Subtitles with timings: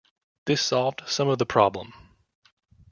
[0.47, 1.93] This solved some of the problem.